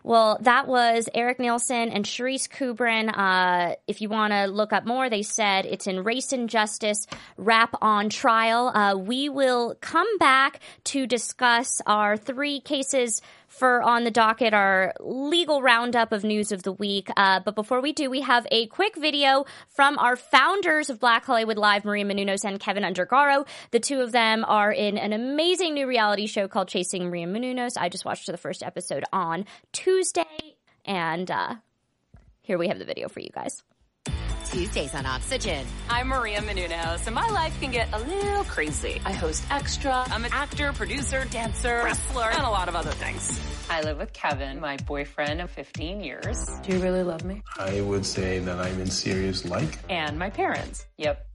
[0.07, 3.11] Well, that was Eric Nielson and Charis Kubrin.
[3.17, 7.07] Uh, if you want to look up more, they said it's in Race and Justice
[7.39, 8.69] Rap on Trial.
[8.69, 13.23] Uh, we will come back to discuss our three cases
[13.55, 17.09] for on the docket, our legal roundup of news of the week.
[17.17, 21.25] Uh, but before we do, we have a quick video from our founders of Black
[21.25, 23.47] Hollywood Live, Maria Menounos and Kevin Undergaro.
[23.71, 27.77] The two of them are in an amazing new reality show called Chasing Maria Menounos.
[27.79, 31.55] I just watched the first episode on Tuesday, and uh,
[32.41, 33.63] here we have the video for you guys.
[34.55, 35.67] Tuesdays on Oxygen.
[35.91, 39.01] I'm Maria Menounos, and my life can get a little crazy.
[39.05, 40.05] I host Extra.
[40.07, 43.37] I'm an actor, producer, dancer, wrestler, and a lot of other things.
[43.69, 46.49] I live with Kevin, my boyfriend of 15 years.
[46.63, 47.43] Do you really love me?
[47.59, 49.77] I would say that I'm in serious like.
[49.89, 50.87] And my parents.
[50.99, 51.27] Yep,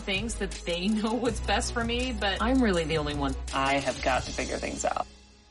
[0.00, 3.34] thinks that they know what's best for me, but I'm really the only one.
[3.54, 5.06] I have got to figure things out.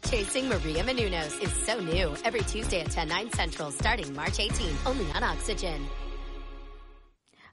[0.09, 2.15] Chasing Maria Menounos is so new.
[2.23, 5.85] Every Tuesday at 10, 9 central, starting March 18th, only on Oxygen.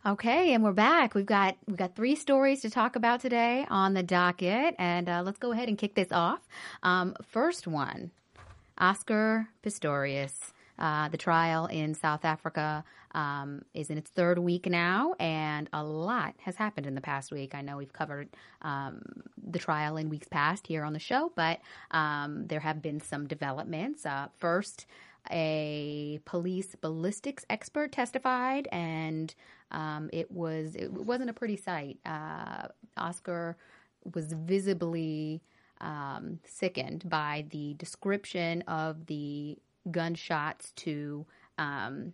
[0.06, 1.14] Okay, and we're back.
[1.14, 5.22] We've got we've got three stories to talk about today on the docket, and uh,
[5.24, 6.46] let's go ahead and kick this off.
[6.82, 8.10] Um, first one,
[8.76, 10.34] Oscar Pistorius.
[10.78, 15.82] Uh, the trial in South Africa um, is in its third week now, and a
[15.82, 17.54] lot has happened in the past week.
[17.54, 18.28] I know we've covered
[18.62, 19.02] um,
[19.42, 21.60] the trial in weeks past here on the show, but
[21.92, 24.04] um, there have been some developments.
[24.04, 24.86] Uh, first,
[25.30, 29.34] a police ballistics expert testified, and
[29.70, 31.98] um, it was it wasn't a pretty sight.
[32.04, 33.56] Uh, Oscar
[34.12, 35.40] was visibly
[35.80, 39.56] um, sickened by the description of the
[39.90, 41.26] gunshots to
[41.58, 42.12] um,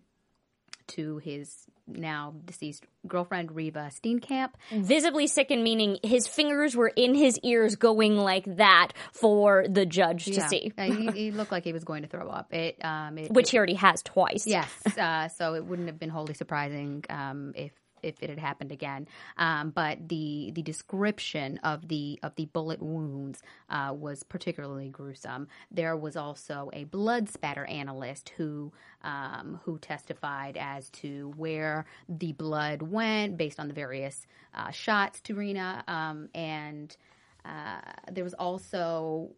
[0.89, 4.51] to his now deceased girlfriend Reeva Steenkamp.
[4.71, 10.27] Visibly sickened, meaning his fingers were in his ears going like that for the judge
[10.27, 10.47] to Yeah.
[10.47, 10.73] see.
[10.79, 12.53] Uh, he, he looked like he was going to throw up.
[12.53, 14.47] It, um, it Which he already has twice.
[14.47, 18.73] Yes, uh, so it wouldn't have been wholly surprising um, if if it had happened
[18.73, 19.07] again.
[19.37, 25.49] Um, but the the description of the of the bullet wounds uh, was particularly gruesome.
[25.71, 32.33] There was also a blood spatter analyst who um, who testified as to where the
[32.33, 36.97] blood went based on the various uh, shots to Rena, um, and
[37.45, 39.31] uh, there was also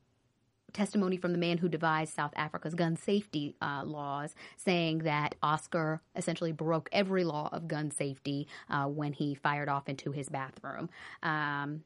[0.73, 6.01] testimony from the man who devised South Africa's gun safety uh, laws, saying that Oscar
[6.17, 10.89] essentially broke every law of gun safety uh, when he fired off into his bathroom.
[11.23, 11.83] Um,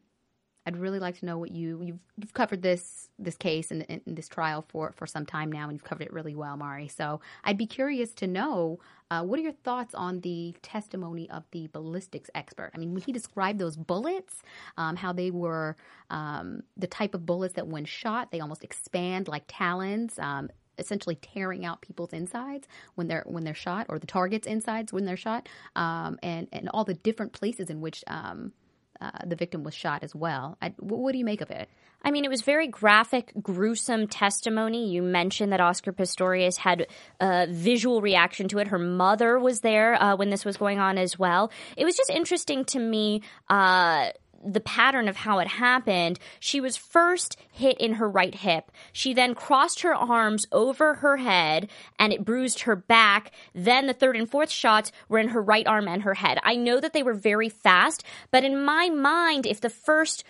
[0.66, 4.02] I'd really like to know what you you've, you've covered this this case and, and
[4.04, 6.88] this trial for for some time now, and you've covered it really well, Mari.
[6.88, 11.44] So I'd be curious to know uh, what are your thoughts on the testimony of
[11.52, 12.72] the ballistics expert?
[12.74, 14.42] I mean, when he described those bullets,
[14.76, 15.76] um, how they were
[16.10, 20.18] um, the type of bullets that, when shot, they almost expand like talons.
[20.18, 24.92] Um, essentially tearing out people's insides when they're when they're shot or the target's insides
[24.92, 28.52] when they're shot um, and and all the different places in which um,
[29.00, 30.56] uh, the victim was shot as well.
[30.60, 31.68] I, what, do you make of it?
[32.02, 34.90] I mean, it was very graphic, gruesome testimony.
[34.90, 36.86] You mentioned that Oscar Pistorius had
[37.20, 38.68] a visual reaction to it.
[38.68, 41.50] Her mother was there uh, when this was going on as well.
[41.76, 43.22] It was just interesting to me.
[43.48, 44.10] Uh,
[44.46, 46.18] the pattern of how it happened.
[46.38, 48.70] She was first hit in her right hip.
[48.92, 53.32] She then crossed her arms over her head and it bruised her back.
[53.54, 56.38] Then the third and fourth shots were in her right arm and her head.
[56.42, 60.24] I know that they were very fast, but in my mind, if the first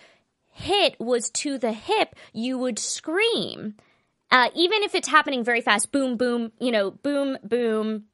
[0.51, 3.75] hit was to the hip, you would scream.
[4.31, 8.05] Uh, even if it's happening very fast, boom, boom, you know, boom, boom,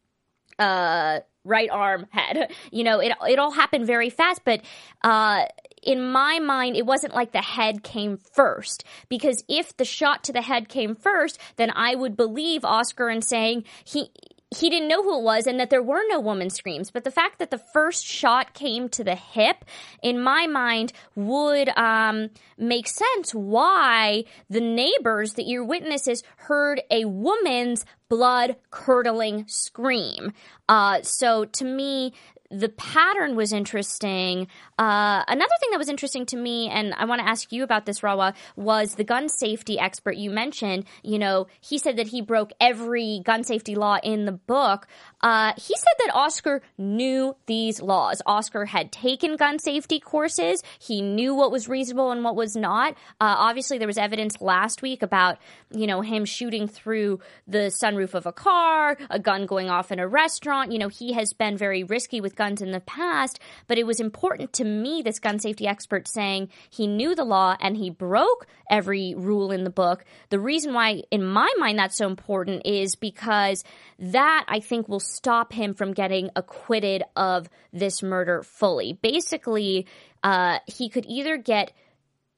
[0.59, 2.51] uh, right arm, head.
[2.71, 4.61] You know, it it all happened very fast, but
[5.03, 5.45] uh,
[5.85, 8.83] in my mind, it wasn't like the head came first.
[9.09, 13.21] Because if the shot to the head came first, then I would believe Oscar in
[13.21, 14.11] saying he
[14.53, 16.91] he didn't know who it was and that there were no woman screams.
[16.91, 19.65] But the fact that the first shot came to the hip,
[20.01, 27.05] in my mind, would um, make sense why the neighbors, the ear witnesses, heard a
[27.05, 30.33] woman's blood curdling scream.
[30.69, 32.13] Uh, so to me,
[32.53, 34.47] the pattern was interesting.
[34.83, 37.85] Uh, another thing that was interesting to me, and I want to ask you about
[37.85, 40.83] this, Rawa, was the gun safety expert you mentioned.
[41.03, 44.87] You know, he said that he broke every gun safety law in the book.
[45.21, 48.21] Uh, he said that Oscar knew these laws.
[48.25, 50.61] Oscar had taken gun safety courses.
[50.79, 52.91] He knew what was reasonable and what was not.
[53.21, 55.37] Uh, obviously, there was evidence last week about,
[55.71, 59.99] you know, him shooting through the sunroof of a car, a gun going off in
[59.99, 60.73] a restaurant.
[60.73, 64.01] You know, he has been very risky with guns in the past, but it was
[64.01, 68.47] important to me, this gun safety expert, saying he knew the law and he broke
[68.69, 70.03] every rule in the book.
[70.29, 73.63] The reason why, in my mind, that's so important is because
[73.99, 78.93] that I think will stop him from getting acquitted of this murder fully.
[78.93, 79.87] Basically,
[80.23, 81.71] uh, he could either get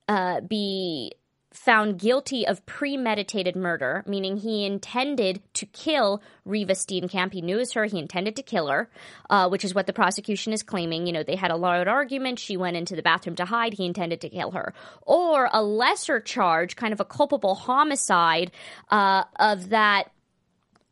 [0.08, 1.14] uh, be
[1.56, 7.34] found guilty of premeditated murder, meaning he intended to kill Reeva Steenkamp.
[7.34, 7.86] He knew it was her.
[7.86, 8.90] He intended to kill her,
[9.30, 11.08] uh, which is what the prosecution is claiming.
[11.08, 12.40] You know, they had a loud argument.
[12.40, 13.74] She went into the bathroom to hide.
[13.74, 14.74] He intended to kill her.
[15.04, 18.52] Or a lesser charge, kind of a culpable homicide
[18.92, 20.12] uh, of that,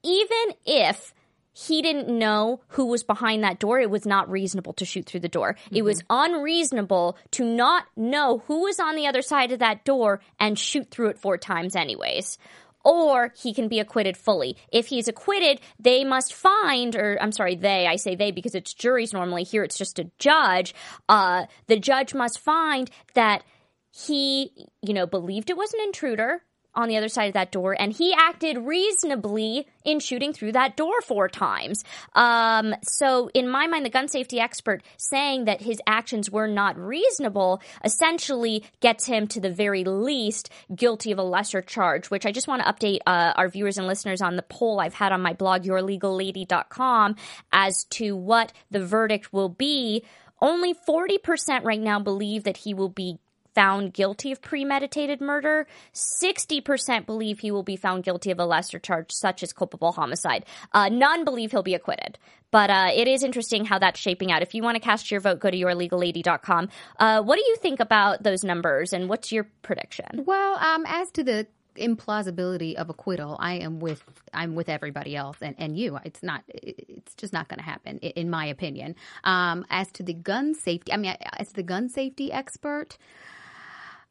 [0.04, 1.14] even if
[1.54, 3.80] he didn't know who was behind that door.
[3.80, 5.54] It was not reasonable to shoot through the door.
[5.54, 5.76] Mm-hmm.
[5.76, 10.20] It was unreasonable to not know who was on the other side of that door
[10.40, 12.40] and shoot through it four times, anyways.
[12.84, 14.58] Or he can be acquitted fully.
[14.72, 18.74] If he's acquitted, they must find, or I'm sorry, they, I say they because it's
[18.74, 19.44] juries normally.
[19.44, 20.74] Here it's just a judge.
[21.08, 23.44] Uh, the judge must find that
[23.92, 26.42] he, you know, believed it was an intruder,
[26.76, 30.76] on the other side of that door, and he acted reasonably in shooting through that
[30.76, 31.84] door four times.
[32.14, 36.78] Um, so, in my mind, the gun safety expert saying that his actions were not
[36.78, 42.32] reasonable essentially gets him to the very least guilty of a lesser charge, which I
[42.32, 45.22] just want to update uh, our viewers and listeners on the poll I've had on
[45.22, 47.16] my blog, yourlegallady.com,
[47.52, 50.04] as to what the verdict will be.
[50.42, 53.20] Only 40% right now believe that he will be
[53.54, 55.68] found guilty of premeditated murder.
[55.94, 60.46] 60% believe he will be found guilty of a lesser charge, such as culpable homicide.
[60.72, 62.18] Uh, none believe he'll be acquitted.
[62.52, 64.44] But uh, it is interesting how that's shaping out.
[64.44, 66.70] If you want to cast your vote, go to yourlegallady.com.
[67.00, 70.24] Uh, what do you think about those numbers, and what's your prediction?
[70.26, 75.38] Well, um, as to the implausibility of acquittal, I am with I'm with everybody else
[75.42, 75.98] and, and you.
[76.06, 78.96] It's not it's just not going to happen in my opinion.
[79.24, 82.98] Um, as to the gun safety, I mean, as the gun safety expert,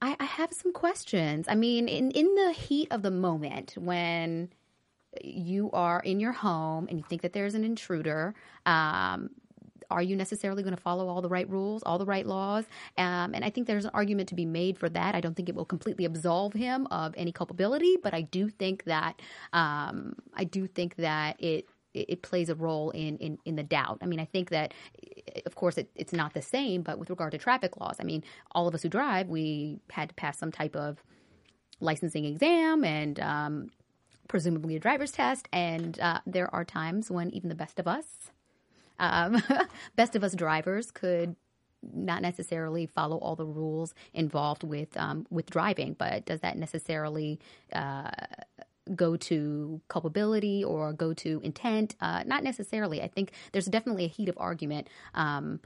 [0.02, 1.46] I, I have some questions.
[1.48, 4.50] I mean, in, in the heat of the moment when
[5.22, 8.34] you are in your home and you think that there's an intruder,
[8.66, 9.30] um,
[9.90, 12.64] are you necessarily going to follow all the right rules, all the right laws?
[12.98, 15.14] Um, and I think there's an argument to be made for that.
[15.14, 18.84] I don't think it will completely absolve him of any culpability, but I do think
[18.84, 19.20] that
[19.52, 23.98] um, I do think that it it, plays a role in, in, in the doubt.
[24.02, 24.74] I mean, I think that,
[25.46, 28.24] of course, it, it's not the same, but with regard to traffic laws, I mean,
[28.52, 31.02] all of us who drive, we had to pass some type of
[31.80, 33.70] licensing exam and um,
[34.28, 35.48] presumably a driver's test.
[35.52, 38.06] And uh, there are times when even the best of us,
[38.98, 39.42] um,
[39.96, 41.36] best of us drivers, could
[41.82, 47.40] not necessarily follow all the rules involved with um, with driving, but does that necessarily
[47.72, 48.10] uh,
[48.94, 51.94] go to culpability or go to intent.
[52.00, 53.02] Uh, not necessarily.
[53.02, 54.88] I think there's definitely a heat of argument.
[55.14, 55.60] Um,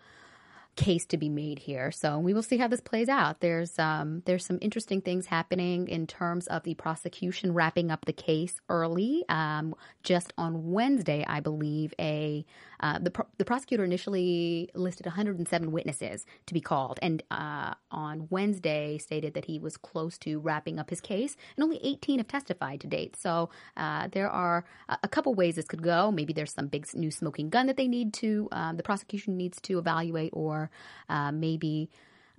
[0.77, 1.91] case to be made here.
[1.91, 3.41] So we will see how this plays out.
[3.41, 8.13] There's um, there's some interesting things happening in terms of the prosecution wrapping up the
[8.13, 9.25] case early.
[9.29, 12.45] Um, just on Wednesday, I believe a
[12.81, 18.99] uh, the, the prosecutor initially listed 107 witnesses to be called, and uh, on Wednesday
[18.99, 22.81] stated that he was close to wrapping up his case, and only 18 have testified
[22.81, 23.17] to date.
[23.17, 26.11] So uh, there are a couple ways this could go.
[26.11, 29.61] Maybe there's some big new smoking gun that they need to, um, the prosecution needs
[29.63, 30.71] to evaluate, or
[31.09, 31.91] uh, maybe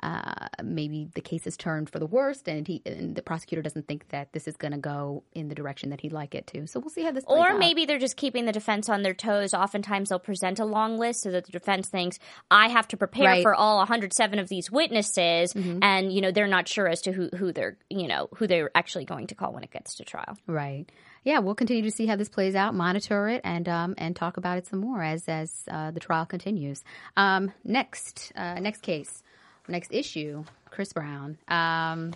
[0.04, 3.88] uh, maybe the case is turned for the worst, and he and the prosecutor doesn't
[3.88, 6.68] think that this is going to go in the direction that he'd like it to.
[6.68, 7.24] So we'll see how this.
[7.28, 7.60] or out.
[7.60, 9.54] maybe they're just keeping the defense on their toes.
[9.54, 12.20] Oftentimes they'll present a long list so that the defense thinks
[12.52, 13.44] I have to prepare right.
[13.44, 15.80] for all 107 of these witnesses, mm-hmm.
[15.82, 18.72] and you know they're not sure as to who who they're you know who they're
[18.76, 20.38] actually going to call when it gets to trial.
[20.46, 20.90] Right
[21.28, 24.38] yeah, we'll continue to see how this plays out, monitor it, and um, and talk
[24.38, 26.86] about it some more as as uh, the trial continues.
[27.18, 29.24] Um, next, uh, next case,
[29.68, 31.38] next issue, Chris Brown.
[31.48, 32.14] Um,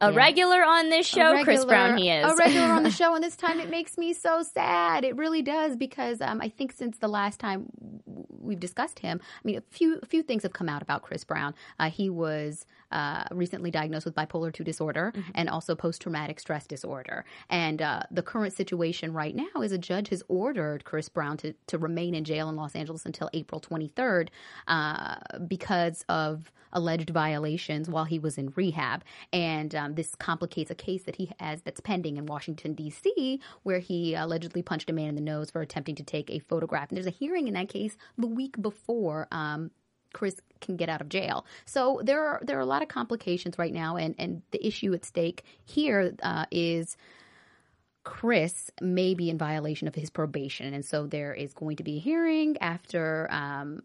[0.00, 0.16] A Yeah.
[0.16, 2.24] regular on this show, A Chris Brown, he is.
[2.32, 5.04] A regular on the show, and this time it makes me so sad.
[5.04, 7.66] It really does because um, I think since the last time
[8.40, 11.24] we've discussed him, I mean, a few a few things have come out about Chris
[11.24, 11.54] Brown.
[11.78, 15.30] Uh, he was uh, recently diagnosed with bipolar two disorder Mm-hmm.
[15.34, 17.24] and also post traumatic stress disorder.
[17.48, 21.54] And uh, the current situation right now is a judge has ordered Chris Brown to
[21.68, 24.28] to remain in jail in Los Angeles until April 23rd
[24.68, 25.16] uh,
[25.46, 29.04] because of alleged violations while he was in rehab.
[29.32, 33.78] And um, this complicates a case that he has that's pending in Washington, D.C., where
[33.78, 36.88] he allegedly punched a man in the nose for attempting to take a photograph.
[36.88, 39.28] And there's a hearing in that case the week before.
[39.30, 39.70] Um,
[40.12, 41.44] Chris can get out of jail.
[41.66, 44.94] So there are there are a lot of complications right now, and and the issue
[44.94, 46.96] at stake here uh, is
[48.04, 51.96] Chris may be in violation of his probation, and so there is going to be
[51.96, 53.82] a hearing after um,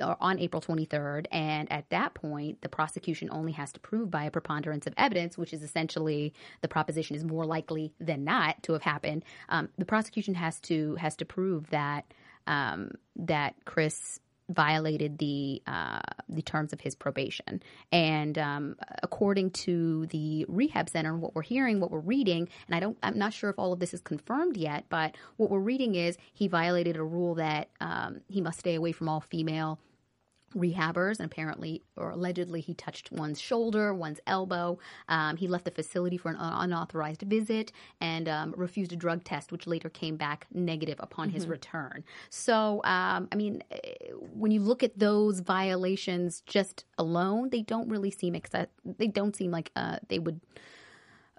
[0.00, 1.26] or on April 23rd.
[1.30, 5.36] And at that point, the prosecution only has to prove by a preponderance of evidence,
[5.38, 9.24] which is essentially the proposition is more likely than not to have happened.
[9.48, 12.12] Um, the prosecution has to has to prove that
[12.46, 14.20] um, that Chris
[14.50, 17.62] violated the uh, the terms of his probation.
[17.92, 22.80] And um, according to the rehab center, what we're hearing, what we're reading, and I
[22.80, 25.94] don't, I'm not sure if all of this is confirmed yet, but what we're reading
[25.94, 29.78] is he violated a rule that um, he must stay away from all female
[30.54, 34.76] rehabbers and apparently or allegedly he touched one's shoulder one's elbow
[35.08, 37.70] um, he left the facility for an unauthorized visit
[38.00, 41.50] and um, refused a drug test which later came back negative upon his Mhm.
[41.50, 47.62] return so um, i mean eh, when you look at those violations just alone they
[47.62, 50.40] don't really seem exce- they don't seem like uh, they would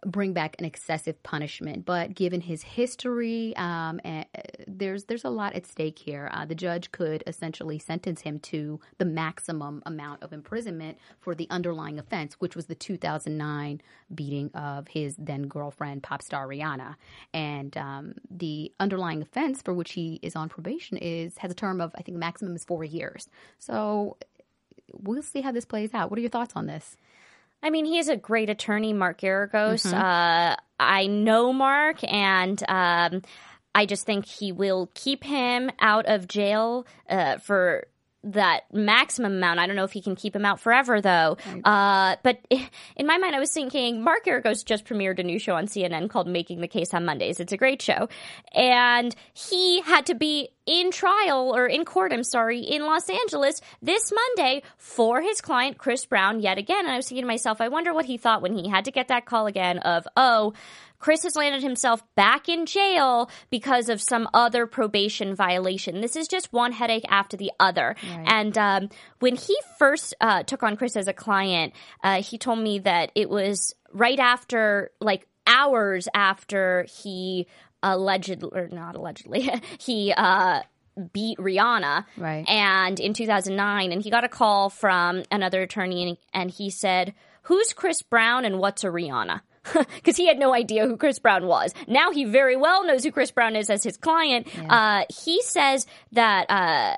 [0.06, 1.86] bring back an excessive punishment.
[1.86, 4.24] But given his history, um, eh,
[4.68, 6.30] there's there's a lot at stake here.
[6.34, 11.48] Uh, the judge could essentially sentence him to the maximum amount of imprisonment for the
[11.50, 13.82] underlying offense, which was the 2009
[14.14, 16.96] beating of his then girlfriend, pop star Rihanna.
[17.34, 21.80] And um, the underlying offense for which he is on probation is has a term
[21.80, 23.30] of I think maximum is four years.
[23.60, 24.18] So
[24.94, 26.10] we'll see how this plays out.
[26.10, 26.98] What are your thoughts on this?
[27.64, 29.86] I mean, he is a great attorney, Mark Geragos.
[29.86, 29.94] Mhm.
[29.94, 33.22] Uh, I know Mark, and um,
[33.76, 37.86] I just think he will keep him out of jail uh, for
[38.24, 39.60] that maximum amount.
[39.60, 41.38] I don't know if he can keep him out forever, though.
[41.64, 45.56] Uh, but in my mind, I was thinking Mark Geragos just premiered a new show
[45.56, 47.40] on CNN called Making the Case on Mondays.
[47.40, 48.10] It's a great show.
[48.54, 53.60] And he had to be in trial or in court, I'm sorry, in Los Angeles
[53.82, 56.86] this Monday for his client, Chris Brown, yet again.
[56.86, 58.92] And I was thinking to myself, I wonder what he thought when he had to
[58.92, 60.54] get that call again of, oh,
[60.98, 66.00] Chris has landed himself back in jail because of some other probation violation.
[66.00, 67.96] This is just one headache after the other.
[68.26, 72.60] And um, when he first uh, took on Chris as a client, uh, he told
[72.60, 77.48] me that it was right after, like, hours after he
[77.84, 80.62] allegedly, or not allegedly, he uh,
[81.14, 82.06] beat Rihanna.
[82.18, 82.48] Right.
[82.48, 87.14] And in 2009, and he got a call from another attorney, and, and he said,
[87.44, 89.42] Who's Chris Brown and what's a Rihanna?
[89.96, 91.74] Because he had no idea who Chris Brown was.
[91.88, 94.48] Now he very well knows who Chris Brown is as his client.
[94.68, 96.98] Uh, he says that uh,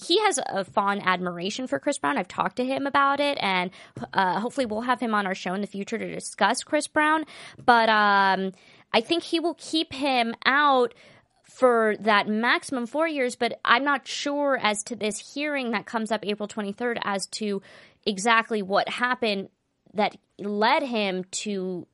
[0.00, 2.18] he has a fond admiration for Chris Brown.
[2.18, 3.70] I've talked to him about it, and
[4.12, 7.24] uh, hopefully we'll have him on our show in the future to discuss Chris Brown.
[7.64, 8.52] But um,
[8.94, 10.94] I think he will keep him out
[11.42, 16.12] for that maximum four years, but I'm not sure as to this hearing that comes
[16.12, 17.60] up April 23rd as to
[18.06, 19.48] exactly what happened
[19.94, 21.88] that led him to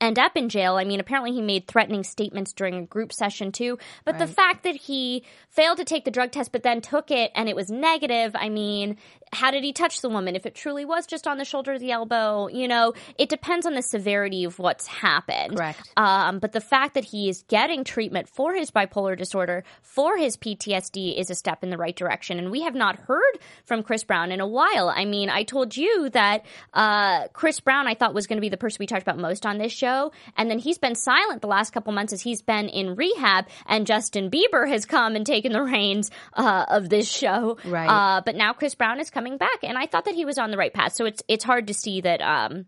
[0.00, 0.76] end up in jail.
[0.76, 3.78] I mean, apparently he made threatening statements during a group session too.
[4.04, 7.30] But the fact that he failed to take the drug test but then took it
[7.34, 8.96] and it was negative, I mean,
[9.32, 10.36] how did he touch the woman?
[10.36, 13.66] If it truly was just on the shoulder or the elbow, you know, it depends
[13.66, 15.56] on the severity of what's happened.
[15.56, 15.92] Correct.
[15.96, 20.36] Um, but the fact that he is getting treatment for his bipolar disorder, for his
[20.36, 22.38] PTSD, is a step in the right direction.
[22.38, 23.22] And we have not heard
[23.64, 24.92] from Chris Brown in a while.
[24.94, 26.44] I mean, I told you that
[26.74, 29.46] uh, Chris Brown I thought was going to be the person we talked about most
[29.46, 29.85] on this show.
[30.36, 33.46] And then he's been silent the last couple months as he's been in rehab.
[33.66, 37.58] And Justin Bieber has come and taken the reins uh, of this show.
[37.64, 37.88] Right.
[37.88, 39.62] Uh, but now Chris Brown is coming back.
[39.62, 40.94] And I thought that he was on the right path.
[40.94, 42.20] So it's, it's hard to see that.
[42.20, 42.66] Um,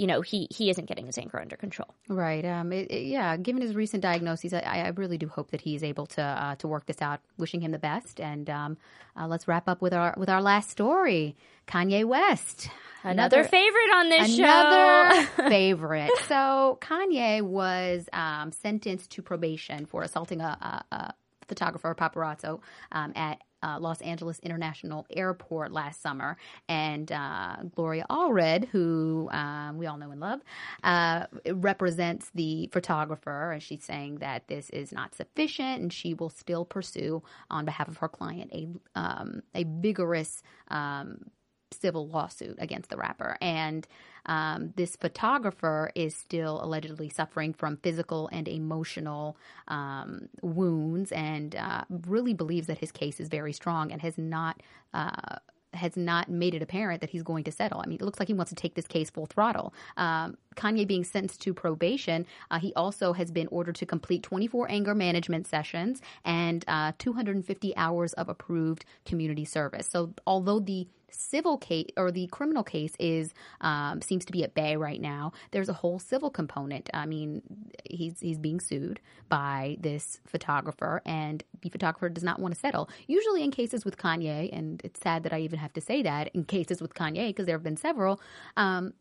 [0.00, 1.90] you know he he isn't getting his anger under control.
[2.08, 2.44] Right.
[2.44, 2.72] Um.
[2.72, 3.36] it- it- yeah.
[3.36, 6.66] Given his recent diagnoses, I, I really do hope that he's able to uh, to
[6.68, 7.20] work this out.
[7.38, 8.20] Wishing him the best.
[8.20, 8.76] And um,
[9.18, 11.36] uh, let's wrap up with our with our last story.
[11.68, 12.68] Kanye West.
[13.02, 14.42] Another, favorite on this show.
[14.42, 15.48] another show.
[15.48, 16.10] favorite.
[16.28, 21.14] So Kanye was um, sentenced to probation for assaulting a, a, a
[21.48, 22.60] photographer, paparazzo,
[22.92, 26.36] um, at uh, Los Angeles International Airport last summer,
[26.68, 30.40] and uh, Gloria Allred, who um, we all know and love,
[30.84, 36.30] uh, represents the photographer, and she's saying that this is not sufficient, and she will
[36.30, 40.42] still pursue on behalf of her client a um, a vigorous.
[40.68, 41.30] Um,
[41.72, 43.36] civil lawsuit against the rapper.
[43.40, 43.86] And
[44.26, 49.36] um, this photographer is still allegedly suffering from physical and emotional
[49.68, 54.62] um, wounds and uh, really believes that his case is very strong and has not.
[54.92, 55.36] Uh,
[55.72, 57.80] has not made it apparent that he's going to settle.
[57.80, 59.72] I mean, it looks like he wants to take this case full throttle.
[59.96, 64.70] Um, Kanye being sentenced to probation, uh, he also has been ordered to complete 24
[64.70, 69.88] anger management sessions and uh, 250 hours of approved community service.
[69.88, 74.54] So, although the civil case or the criminal case is um, seems to be at
[74.54, 75.32] bay right now.
[75.50, 76.88] There's a whole civil component.
[76.94, 77.42] I mean,
[77.84, 82.88] he's he's being sued by this photographer, and the photographer does not want to settle.
[83.06, 86.30] Usually, in cases with Kanye, and it's sad that I even have to say that
[86.34, 88.20] in cases with Kanye because there have been several.
[88.56, 88.94] Um,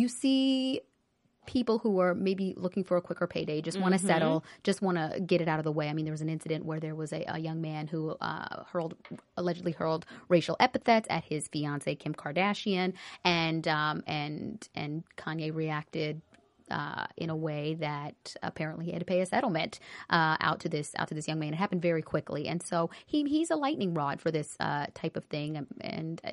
[0.00, 0.80] you see
[1.46, 4.06] people who are maybe looking for a quicker payday, just want to Mhm.
[4.06, 5.90] settle, just want to get it out of the way.
[5.90, 8.64] I mean, there was an incident where there was a, a young man who uh,
[8.72, 8.94] hurled,
[9.36, 16.22] allegedly hurled racial epithets at his fiancee Kim Kardashian, and um, and and Kanye reacted.
[16.70, 19.78] Uh, in a way that apparently he had to pay a settlement
[20.08, 21.52] uh, out to this out to this young man.
[21.52, 25.14] It happened very quickly, and so he he's a lightning rod for this uh, type
[25.18, 25.58] of thing.
[25.58, 26.30] And, and uh,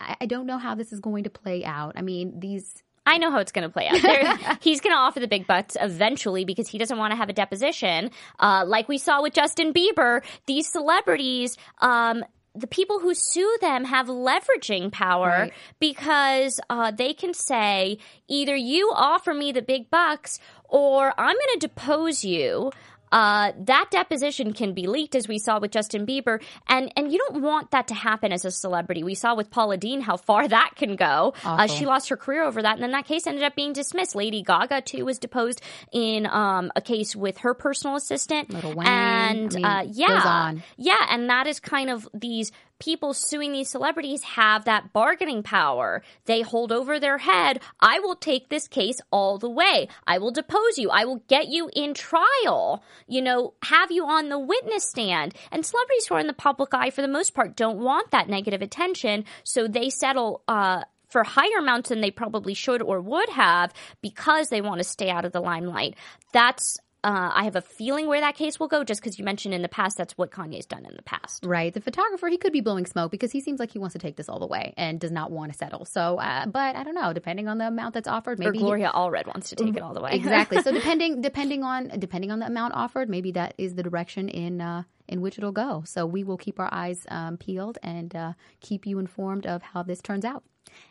[0.00, 1.94] I, I don't know how this is going to play out.
[1.96, 4.02] I mean, these I know how it's going to play out.
[4.02, 7.30] There, he's going to offer the big bucks eventually because he doesn't want to have
[7.30, 8.10] a deposition.
[8.38, 12.22] Uh, like we saw with Justin Bieber, these celebrities, um,
[12.54, 15.52] the people who sue them have leveraging power Right.
[15.80, 21.58] because uh, they can say either you offer me the big bucks or I'm going
[21.60, 22.72] to depose you.
[23.10, 27.18] Uh, that deposition can be leaked, as we saw with Justin Bieber, and and you
[27.18, 29.02] don't want that to happen as a celebrity.
[29.02, 31.34] We saw with Paula Deen how far that can go.
[31.44, 34.14] Uh, she lost her career over that, and then that case ended up being dismissed.
[34.14, 35.60] Lady Gaga too was deposed
[35.92, 38.86] in um, a case with her personal assistant, Lil Wayne.
[38.86, 43.68] and I mean, uh, yeah, yeah, and that is kind of these people suing these
[43.68, 46.02] celebrities have that bargaining power.
[46.26, 47.60] They hold over their head.
[47.80, 49.88] I will take this case all the way.
[50.06, 50.90] I will depose you.
[50.90, 52.82] I will get you in trial.
[53.06, 55.34] You know, have you on the witness stand.
[55.50, 58.28] And celebrities who are in the public eye, for the most part, don't want that
[58.28, 60.42] negative attention, so they settle.
[60.48, 63.72] Uh, for higher amounts than they probably should or would have
[64.02, 65.94] because they want to stay out of the limelight.
[66.34, 69.54] That's uh, I have a feeling where that case will go, just because you mentioned
[69.54, 71.44] in the past that's what Kanye's done in the past.
[71.46, 71.72] Right.
[71.72, 74.16] The photographer, he could be blowing smoke because he seems like he wants to take
[74.16, 75.84] this all the way and does not want to settle.
[75.84, 77.12] So, uh, but I don't know.
[77.12, 79.94] Depending on the amount that's offered, maybe he- Gloria Allred wants to take it all
[79.94, 80.10] the way.
[80.12, 80.60] exactly.
[80.62, 84.60] So depending depending on depending on the amount offered, maybe that is the direction in
[84.60, 85.82] uh, in which it'll go.
[85.86, 89.82] So we will keep our eyes um, peeled and uh, keep you informed of how
[89.82, 90.44] this turns out.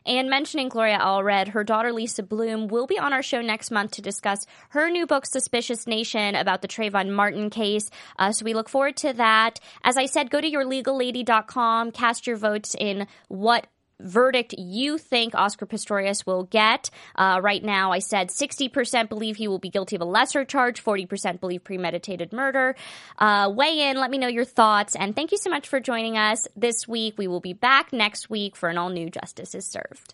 [0.06, 3.92] And mentioning Gloria Allred, her daughter Lisa Bloom will be on our show next month
[3.92, 7.90] to discuss her new book, Suspicious Nation, about the Trayvon Martin case.
[8.18, 9.60] Uh, so we look forward to that.
[9.84, 13.68] As I said, go to yourlegallady.com, cast your votes in what
[14.00, 16.90] verdict you think Oscar Pistorius will get.
[17.16, 20.84] Uh, right now, I said 60% believe he will be guilty of a lesser charge,
[20.84, 22.76] 40% believe premeditated murder.
[23.18, 26.18] Uh, weigh in, let me know your thoughts, and thank you so much for joining
[26.18, 27.16] us this week.
[27.18, 30.14] We will be back next week for an all new Justice is Served.